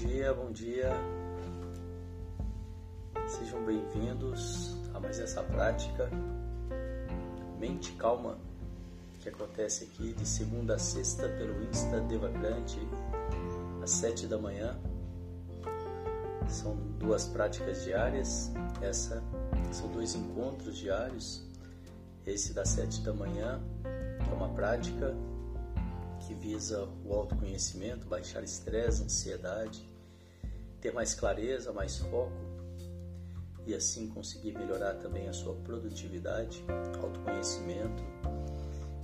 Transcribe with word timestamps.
dia, 0.00 0.32
bom 0.32 0.50
dia. 0.50 0.90
Sejam 3.28 3.62
bem-vindos 3.66 4.74
a 4.94 4.98
mais 4.98 5.20
essa 5.20 5.42
prática 5.42 6.08
Mente 7.58 7.92
Calma 7.92 8.38
que 9.20 9.28
acontece 9.28 9.84
aqui 9.84 10.14
de 10.14 10.26
segunda 10.26 10.76
a 10.76 10.78
sexta 10.78 11.28
pelo 11.28 11.62
Insta 11.64 12.00
Devacrante 12.00 12.78
às 13.82 13.90
sete 13.90 14.26
da 14.26 14.38
manhã. 14.38 14.78
São 16.48 16.76
duas 16.98 17.26
práticas 17.26 17.84
diárias. 17.84 18.50
Essa 18.80 19.22
são 19.70 19.92
dois 19.92 20.14
encontros 20.14 20.78
diários. 20.78 21.46
Esse 22.24 22.54
das 22.54 22.70
sete 22.70 23.02
da 23.02 23.12
manhã, 23.12 23.60
é 23.84 24.32
uma 24.32 24.48
prática 24.54 25.14
que 26.20 26.34
visa 26.34 26.88
o 27.04 27.12
autoconhecimento, 27.12 28.06
baixar 28.06 28.42
estresse, 28.42 29.02
ansiedade, 29.02 29.89
ter 30.80 30.92
mais 30.92 31.14
clareza, 31.14 31.72
mais 31.72 31.98
foco 31.98 32.32
e 33.66 33.74
assim 33.74 34.08
conseguir 34.08 34.52
melhorar 34.52 34.94
também 34.94 35.28
a 35.28 35.32
sua 35.32 35.54
produtividade, 35.54 36.64
autoconhecimento. 37.02 38.02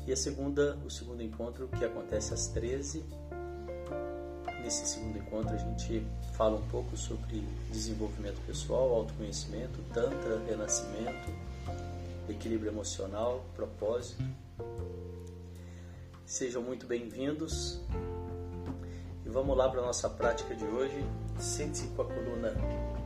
E 0.07 0.13
a 0.13 0.17
segunda, 0.17 0.77
o 0.85 0.91
segundo 0.91 1.23
encontro 1.23 1.69
que 1.69 1.85
acontece 1.85 2.33
às 2.33 2.47
13. 2.49 3.05
Nesse 4.63 4.87
segundo 4.87 5.19
encontro 5.19 5.55
a 5.55 5.59
gente 5.59 6.05
fala 6.33 6.57
um 6.57 6.67
pouco 6.69 6.97
sobre 6.97 7.41
desenvolvimento 7.71 8.41
pessoal, 8.47 8.93
autoconhecimento, 8.93 9.79
tantra, 9.93 10.39
renascimento, 10.47 11.29
equilíbrio 12.29 12.71
emocional, 12.71 13.45
propósito 13.55 14.25
Sejam 16.27 16.61
muito 16.61 16.89
bem-vindos. 16.89 17.81
E 19.25 19.29
vamos 19.29 19.57
lá 19.57 19.69
para 19.69 19.81
a 19.81 19.85
nossa 19.85 20.11
prática 20.11 20.57
de 20.57 20.65
hoje. 20.65 21.05
Sente-se 21.39 21.89
com 21.89 22.03
a 22.03 22.05
coluna 22.07 22.53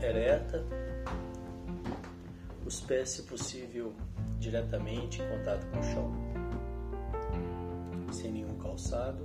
ereta, 0.01 0.65
os 2.65 2.81
pés, 2.81 3.11
se 3.11 3.23
possível, 3.25 3.93
diretamente 4.39 5.21
em 5.21 5.29
contato 5.29 5.67
com 5.67 5.81
o 5.81 5.83
chão, 5.83 6.13
sem 8.13 8.31
nenhum 8.31 8.57
calçado. 8.59 9.25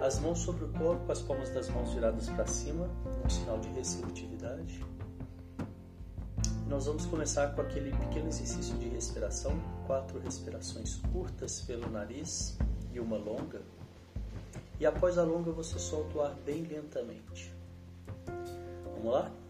As 0.00 0.18
mãos 0.18 0.40
sobre 0.40 0.64
o 0.64 0.68
corpo, 0.72 1.12
as 1.12 1.20
palmas 1.20 1.50
das 1.50 1.68
mãos 1.68 1.92
viradas 1.92 2.28
para 2.28 2.44
cima, 2.46 2.90
um 3.24 3.30
sinal 3.30 3.60
de 3.60 3.68
receptividade. 3.68 4.84
Nós 6.66 6.86
vamos 6.86 7.06
começar 7.06 7.54
com 7.54 7.60
aquele 7.60 7.92
pequeno 7.92 8.28
exercício 8.28 8.76
de 8.78 8.88
respiração, 8.88 9.52
quatro 9.86 10.18
respirações 10.18 10.96
curtas 11.12 11.60
pelo 11.60 11.88
nariz 11.88 12.58
e 12.92 12.98
uma 12.98 13.16
longa, 13.16 13.62
e 14.80 14.86
após 14.86 15.18
a 15.18 15.22
longa 15.22 15.52
você 15.52 15.78
solta 15.78 16.18
o 16.18 16.22
ar 16.22 16.34
bem 16.44 16.64
lentamente. 16.64 17.61
Vamos 19.02 19.18
lá? 19.18 19.41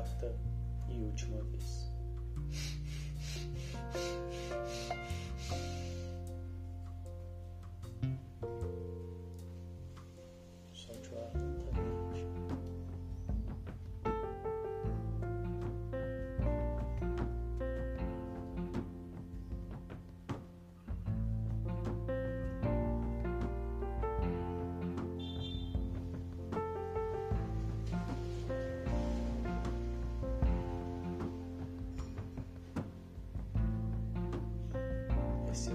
A 0.00 0.02
quarta 0.02 0.34
e 0.88 0.98
última 0.98 1.42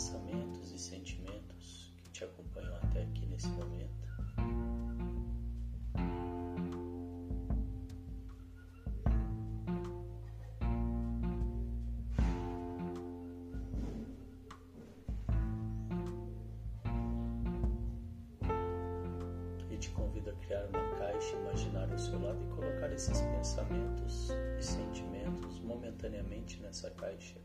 Pensamentos 0.00 0.72
e 0.72 0.78
sentimentos 0.78 1.92
que 1.98 2.08
te 2.08 2.24
acompanham 2.24 2.74
até 2.76 3.02
aqui 3.02 3.26
nesse 3.26 3.48
momento. 3.48 3.90
E 19.70 19.76
te 19.76 19.90
convido 19.90 20.30
a 20.30 20.32
criar 20.32 20.64
uma 20.64 20.96
caixa 20.96 21.36
imaginária 21.36 21.92
ao 21.92 21.98
seu 21.98 22.18
lado 22.22 22.42
e 22.42 22.46
colocar 22.54 22.90
esses 22.90 23.20
pensamentos 23.20 24.30
e 24.58 24.62
sentimentos 24.62 25.60
momentaneamente 25.60 26.58
nessa 26.62 26.90
caixa 26.92 27.38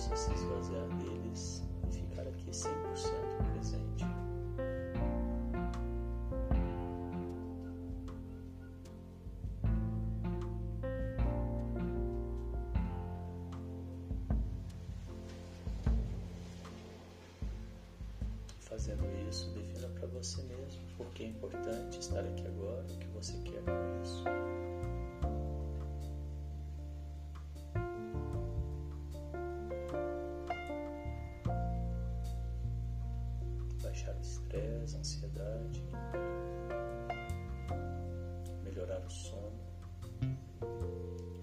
possa 0.00 0.16
se 0.16 0.32
esvaziar 0.32 0.88
deles 0.96 1.62
e 1.86 1.92
ficar 1.92 2.22
aqui 2.22 2.50
100% 2.50 2.70
presente. 3.52 4.04
Fazendo 18.60 19.04
isso, 19.28 19.50
defina 19.50 19.88
para 19.88 20.06
você 20.08 20.40
mesmo 20.44 20.80
por 20.96 21.06
que 21.08 21.24
é 21.24 21.26
importante 21.26 22.00
estar 22.00 22.20
aqui 22.20 22.46
agora, 22.46 22.86
o 22.88 22.98
que 22.98 23.06
você 23.08 23.34
quer 23.44 23.62
com 23.64 24.02
isso. 24.02 24.24
Estresse, 34.90 34.96
ansiedade, 34.96 35.82
melhorar 38.64 39.04
o 39.04 39.10
sono, 39.10 39.52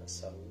a 0.04 0.08
saúde, 0.08 0.47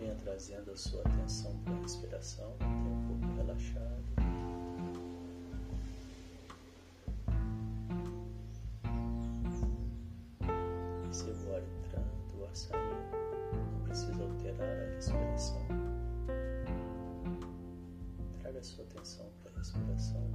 venha 0.00 0.14
trazendo 0.14 0.70
a 0.72 0.76
sua 0.76 1.02
atenção 1.02 1.54
para 1.62 1.74
a 1.74 1.80
respiração, 1.82 2.56
um 2.62 3.18
pouco 3.20 3.36
relaxado. 3.36 4.02
Perceba 11.02 11.50
o 11.50 11.54
ar 11.54 11.62
entrando, 11.62 12.40
o 12.40 12.44
ar 12.44 12.56
saindo, 12.56 12.96
não 13.72 13.84
precisa 13.84 14.22
alterar 14.22 14.68
a 14.68 14.94
respiração. 14.94 15.66
Traga 18.40 18.58
a 18.58 18.62
sua 18.62 18.84
atenção 18.84 19.26
para 19.42 19.52
a 19.52 19.58
respiração, 19.58 20.29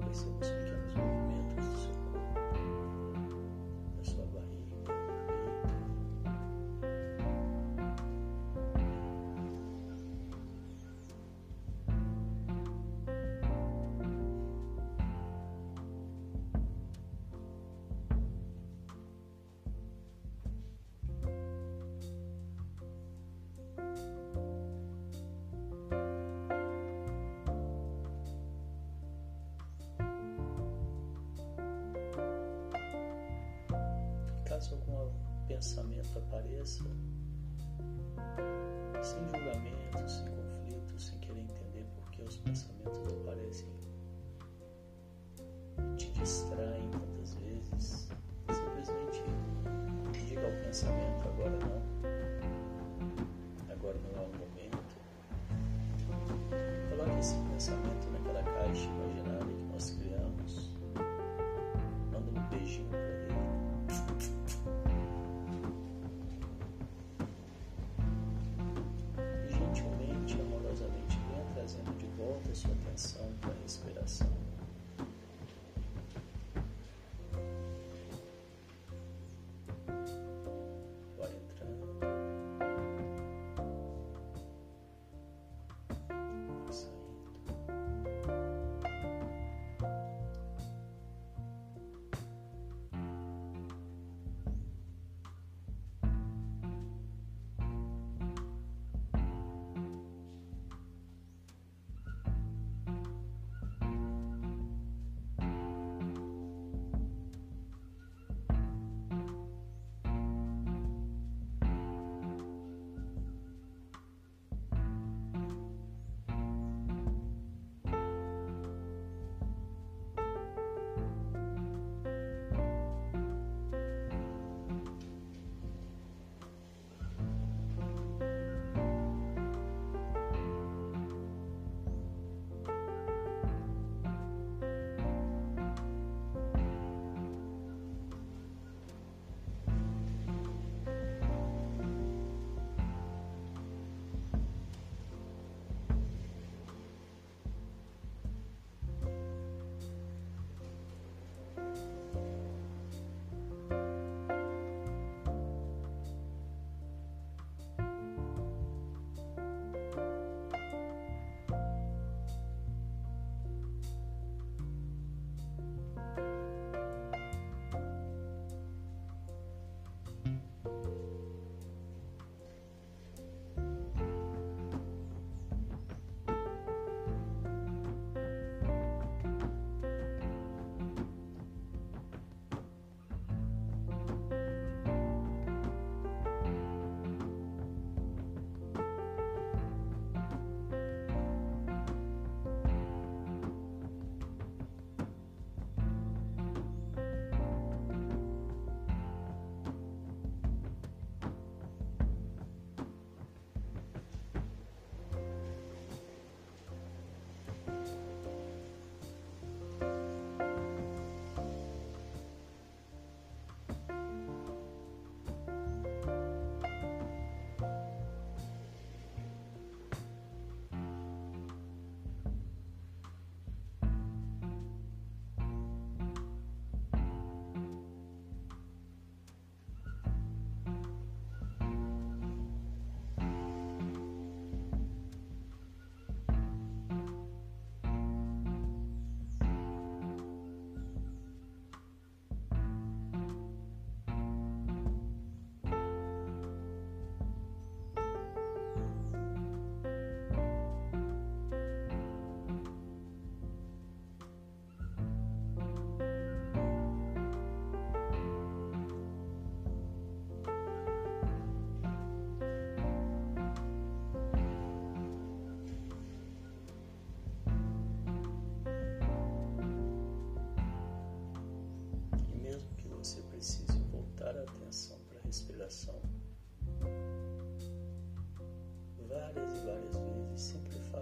Caso 34.65 34.81
algum 34.89 35.11
pensamento 35.47 36.17
apareça, 36.17 36.83
sem 39.03 39.23
julgamento, 39.27 40.09
sem 40.09 40.25
conflito, 40.25 40.99
sem 40.99 41.19
querer 41.19 41.41
entender 41.41 41.85
por 41.93 42.09
que 42.09 42.23
os 42.23 42.37
pensamentos 42.37 42.99
aparecem 43.05 43.67
te 45.97 46.11
distraem 46.13 46.89
tantas 46.89 47.35
vezes, 47.35 48.09
simplesmente 48.49 49.23
diga 50.27 50.47
ao 50.47 50.63
pensamento: 50.63 51.27
agora 51.27 51.59
não, 51.59 51.81
agora 53.71 53.97
não 53.99 54.19
é 54.19 54.25
o 54.25 54.29
momento. 54.39 54.95
Coloque 56.89 57.19
esse 57.19 57.35
pensamento 57.35 58.04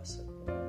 us. 0.03 0.62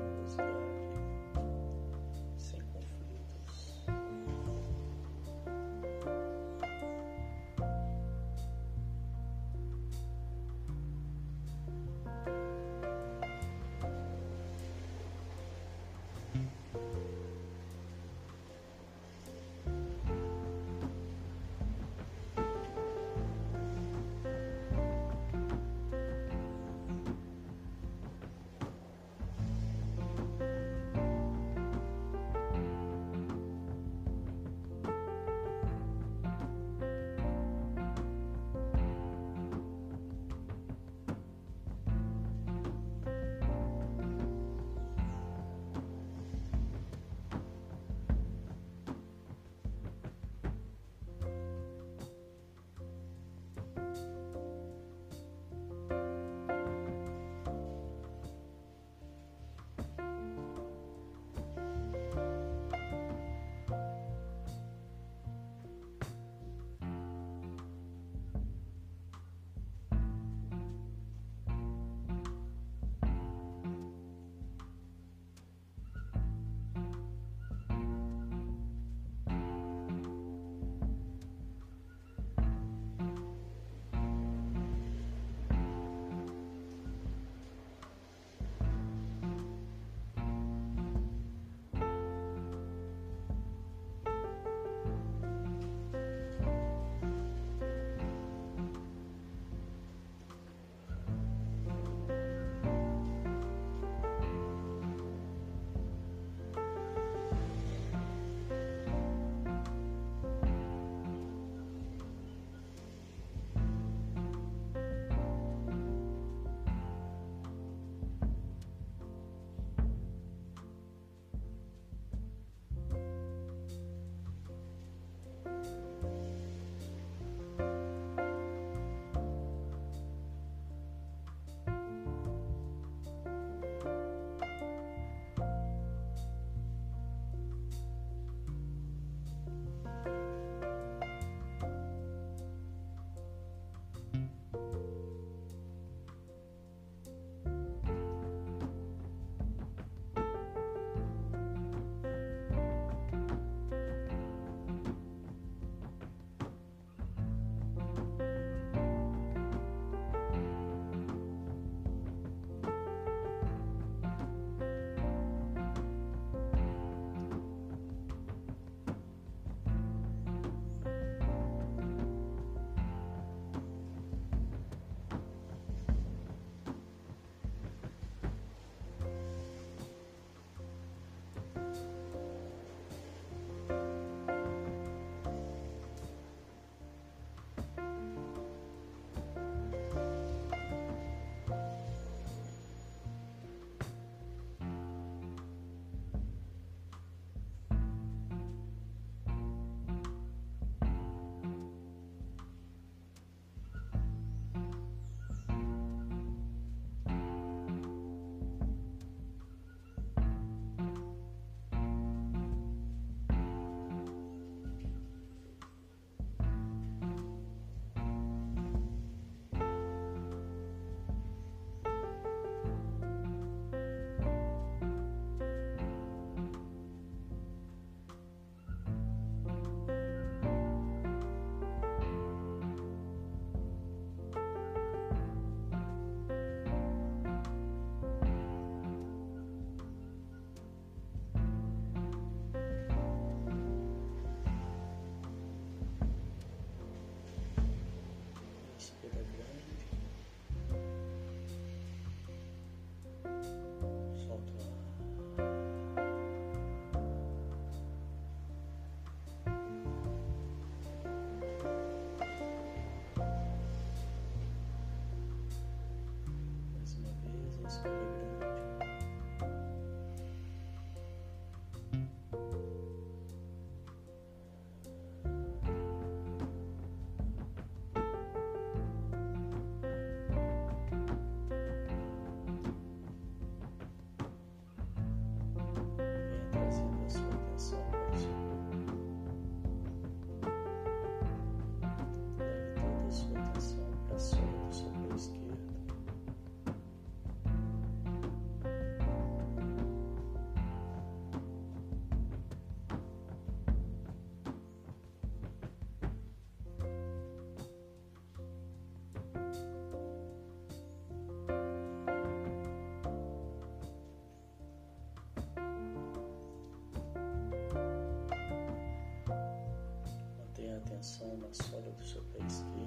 Atenção 321.05 321.37
na 321.37 321.53
sola 321.53 321.91
do 321.91 322.03
seu 322.03 322.21
pé 322.23 322.39
esquerdo. 322.47 322.84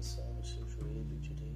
as 0.00 0.06
services 0.16 0.76
really 0.80 1.20
today. 1.20 1.49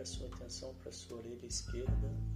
A 0.00 0.06
sua 0.06 0.28
atenção 0.28 0.74
para 0.74 0.88
a 0.88 0.92
sua 0.92 1.18
orelha 1.18 1.46
esquerda. 1.46 2.29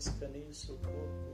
Escaneie 0.00 0.46
o 0.46 0.54
seu 0.54 0.76
corpo 0.76 1.30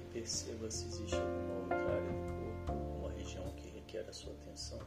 e 0.00 0.04
perceba 0.10 0.70
se 0.70 0.86
existe 0.86 1.16
alguma 1.16 1.54
outra 1.60 1.76
área 1.76 2.10
do 2.10 2.66
corpo, 2.66 2.72
alguma 2.72 3.12
região 3.12 3.44
que 3.56 3.68
requer 3.68 4.08
a 4.08 4.12
sua 4.12 4.32
atenção. 4.32 4.78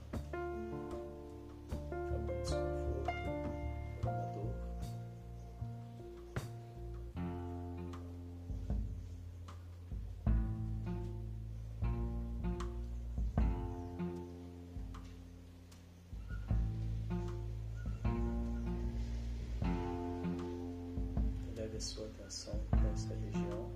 Sua 21.83 22.07
atenção 22.07 22.57
para 22.69 22.89
essa 22.91 23.13
região. 23.13 23.69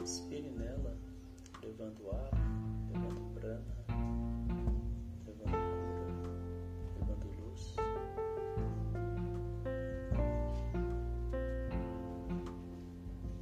Respire 0.00 0.48
nela, 0.50 0.96
levando 1.62 2.10
ar, 2.10 2.30
levando 2.90 3.34
prana, 3.34 3.76
levando 5.26 5.52
cura, 5.52 6.08
levando 6.98 7.26
luz. 7.38 7.76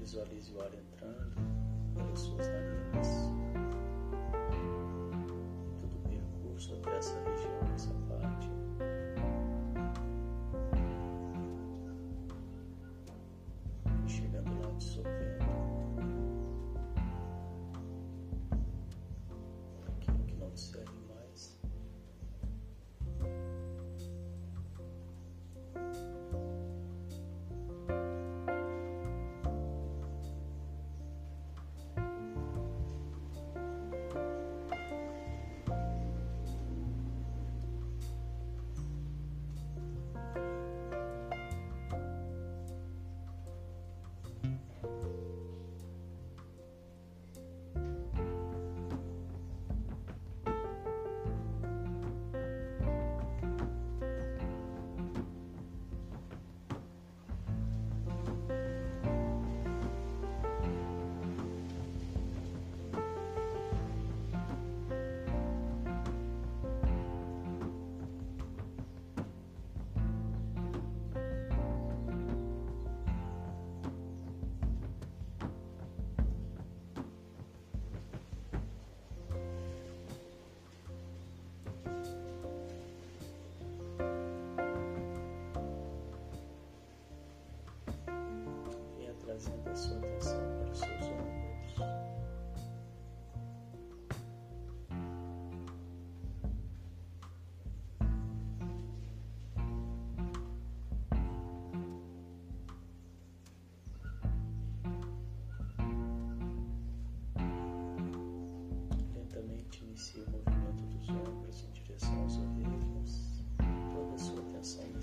Visualize 0.00 0.52
o 0.52 0.60
ar 0.60 0.74
entrando 0.74 0.87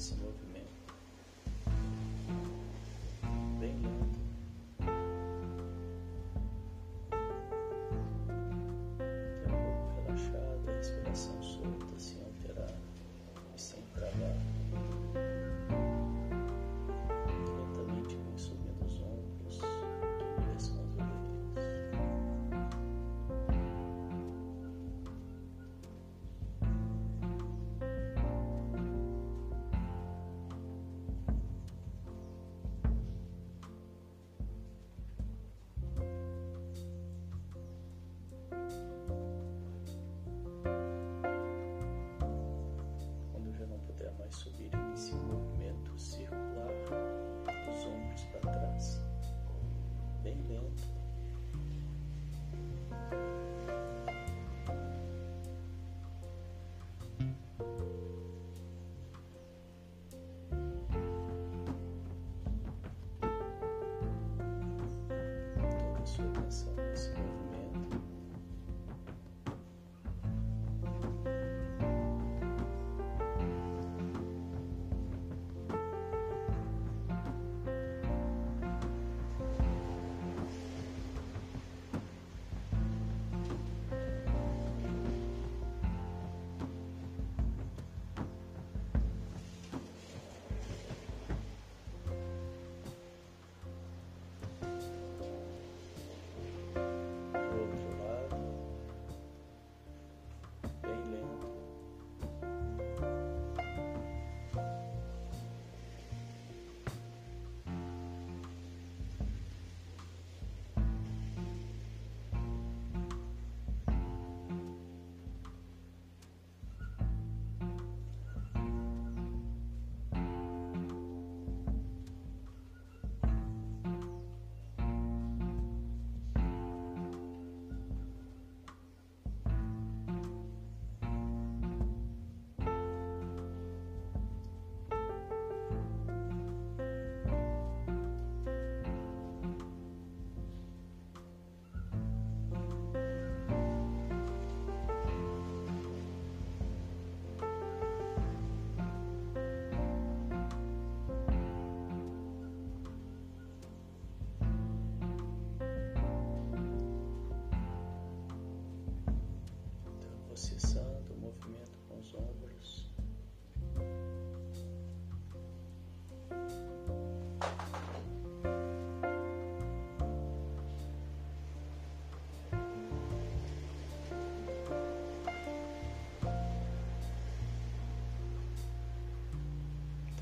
some 0.05 0.19
open 0.19 0.54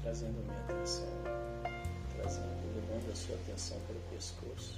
trazendo 0.03 0.37
minha 0.43 0.59
atenção, 0.59 1.07
trazendo, 2.15 2.75
levando 2.75 3.11
a 3.11 3.15
sua 3.15 3.35
atenção 3.35 3.79
para 3.87 3.95
o 3.95 4.01
pescoço. 4.11 4.75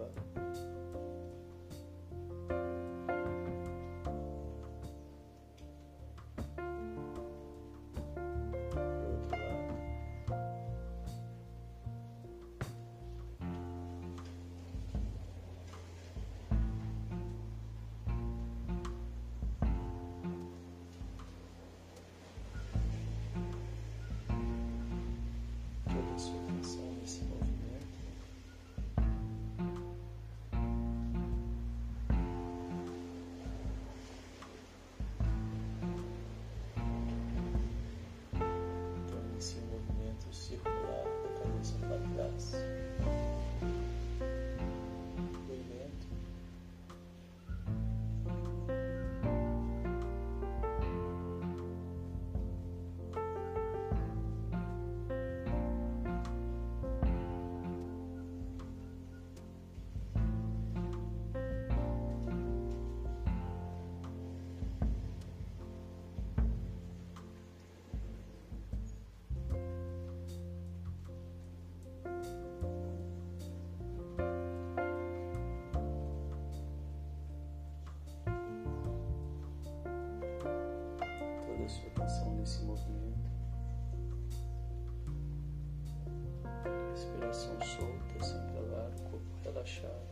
But 0.00 0.29
toda 81.60 81.64
a 81.64 81.68
sua 81.68 81.88
atenção 81.88 82.34
nesse 82.36 82.62
movimento. 82.64 83.30
Respiração 86.92 87.60
solta, 87.60 88.24
sem 88.24 88.40
travar, 88.46 88.90
o 88.90 89.10
corpo 89.10 89.26
relaxado. 89.44 90.10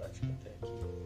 prática 0.00 0.26
até 0.40 0.50
aqui. 0.50 0.99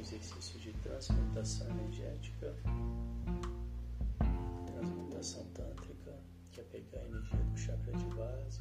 Exercício 0.00 0.58
de 0.58 0.72
transmutação 0.82 1.68
energética, 1.70 2.54
transmutação 4.66 5.44
tântrica, 5.54 6.14
que 6.50 6.60
é 6.60 6.64
pegar 6.64 7.00
a 7.00 7.04
energia 7.04 7.38
do 7.38 7.58
chakra 7.58 7.92
de 7.92 8.04
base, 8.16 8.60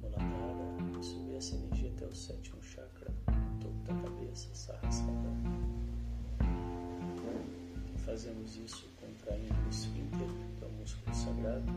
Muladhara, 0.00 0.98
e 1.00 1.04
subir 1.04 1.36
essa 1.36 1.56
energia 1.56 1.90
até 1.90 2.06
o 2.06 2.14
sétimo 2.14 2.62
chakra, 2.62 3.10
topo 3.60 3.82
da 3.84 3.94
cabeça, 3.94 4.54
Sahasrara. 4.54 5.32
Fazemos 8.04 8.56
isso 8.56 8.86
contraindo 9.00 9.54
o 9.54 9.68
esfíncter, 9.70 10.28
que 10.58 10.64
é 10.64 10.68
o 10.68 10.72
músculo 10.72 11.14
sagrado, 11.14 11.72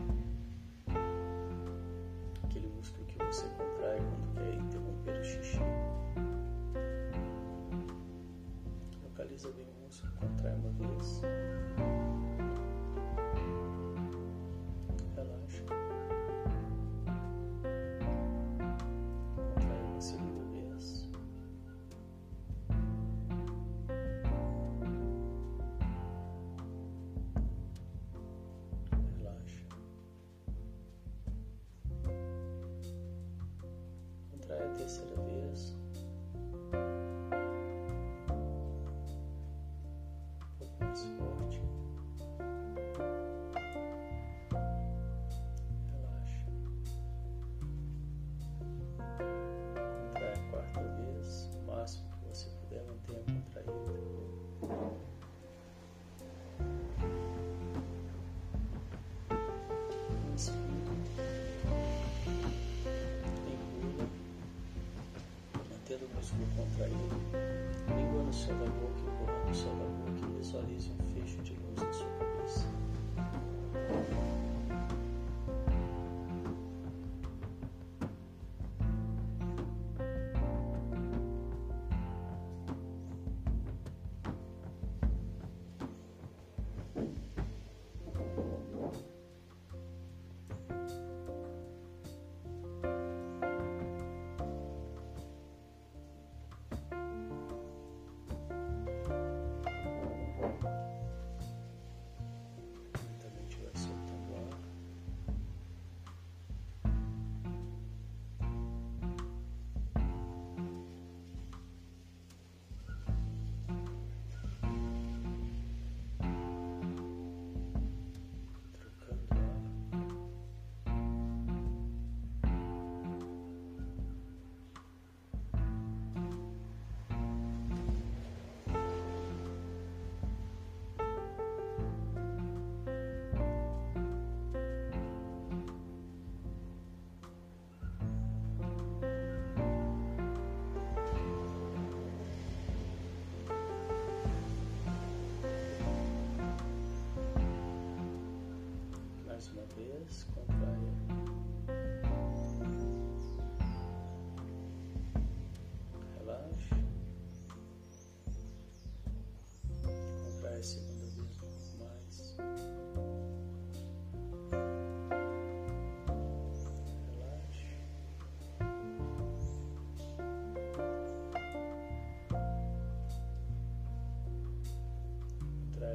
aquele 2.44 2.68
músculo 2.68 3.06
que 3.06 3.22
Localiza 9.26 9.50
bem 9.56 9.66
o 9.66 9.84
músculo, 9.84 10.12
contrai 10.20 10.54
uma 10.54 10.70
vez. 10.70 11.20
Contraído, 66.76 67.16
língua 67.96 68.22
no 68.22 68.32
céu 68.32 68.54
da 68.56 68.66
boca, 68.66 69.00
empurrando 69.00 69.50
o 69.50 69.54
céu 69.54 69.74
da 69.76 69.84
boca 69.84 70.26
e 70.26 70.38
visualize 70.38 70.90
um 70.90 71.05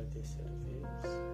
terceira 0.06 0.52
vez. 0.66 1.30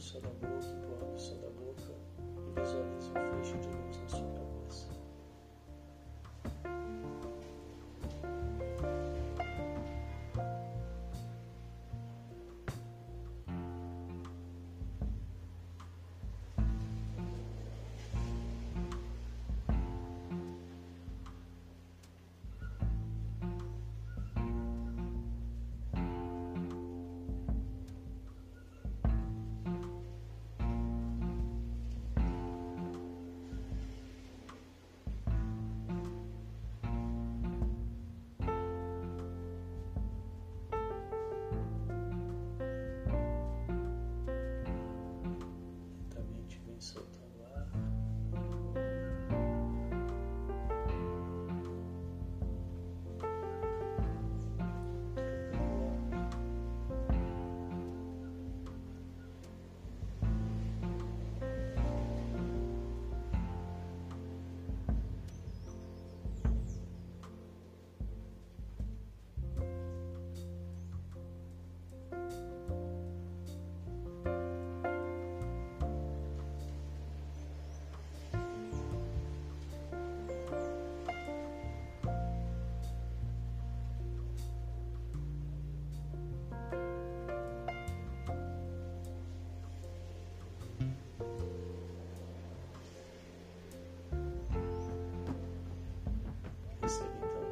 no 0.00 0.08
céu 0.08 0.20
da 0.22 0.30
boca, 0.30 0.66
empurrando 0.66 1.14
o 1.14 1.18
céu 1.18 1.36
da 1.36 1.50
boca 1.50 1.92
e 2.46 2.60
visualize 2.60 3.10
um 3.10 3.34
feixe 3.34 3.58
de 3.58 3.68
luz 3.68 3.98
na 3.98 4.08
sua 4.08 4.18
cabeça. 4.20 4.39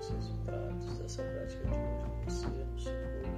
os 0.08 0.14
resultados 0.14 0.98
dessa 0.98 1.22
prática 1.22 1.68
de 1.68 1.74
hoje, 1.74 2.24
você 2.24 2.46
observemos 2.46 2.84
como 3.24 3.37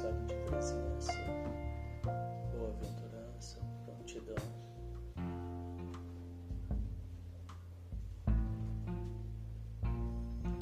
estado 0.00 0.26
de 0.26 0.34
presença, 0.48 1.12
boa-aventurança, 2.52 3.58
prontidão. 3.84 4.34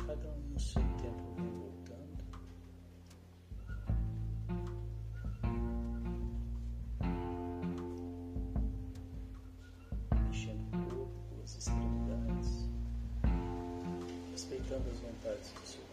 Cada 0.04 0.28
um 0.28 0.40
no 0.52 0.58
seu 0.58 0.82
tempo 0.82 1.34
vem 1.36 1.52
voltando. 1.60 2.18
Mexendo 10.26 10.62
o 10.62 10.96
corpo, 10.96 11.42
as 11.44 11.56
extremidades, 11.58 12.68
respeitando 14.32 14.90
as 14.90 14.98
vontades 14.98 15.52
do 15.52 15.64
seu 15.64 15.87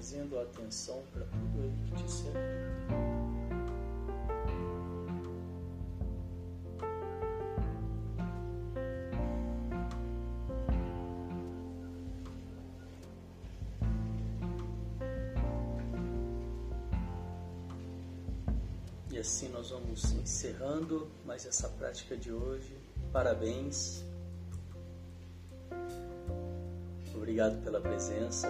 Trazendo 0.00 0.40
atenção 0.40 1.02
para 1.12 1.26
tudo 1.26 1.62
aí 1.62 1.70
que 1.84 2.02
te 2.02 2.10
cerca. 2.10 2.40
E 19.10 19.18
assim 19.18 19.50
nós 19.50 19.68
vamos 19.68 20.12
encerrando 20.12 21.10
mais 21.26 21.44
essa 21.44 21.68
prática 21.68 22.16
de 22.16 22.32
hoje. 22.32 22.74
Parabéns. 23.12 24.02
Obrigado 27.14 27.62
pela 27.62 27.82
presença. 27.82 28.48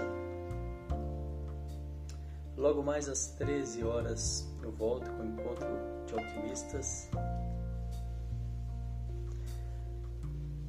Logo 2.60 2.82
mais 2.82 3.08
às 3.08 3.28
13 3.38 3.82
horas 3.84 4.46
eu 4.62 4.70
volto 4.70 5.10
com 5.12 5.22
o 5.22 5.26
encontro 5.26 5.66
de 6.06 6.12
alquimistas. 6.12 7.08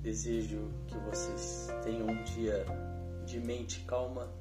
Desejo 0.01 0.71
que 0.87 0.97
vocês 0.99 1.67
tenham 1.83 2.07
um 2.07 2.23
dia 2.23 2.65
de 3.25 3.41
mente 3.41 3.81
calma 3.81 4.31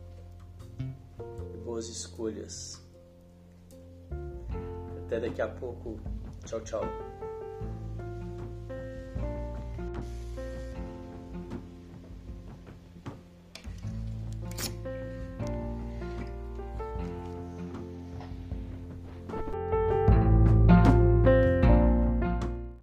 e 0.79 1.57
boas 1.65 1.89
escolhas. 1.89 2.81
Até 5.05 5.19
daqui 5.19 5.43
a 5.43 5.49
pouco. 5.49 5.99
Tchau, 6.45 6.61
tchau. 6.61 7.10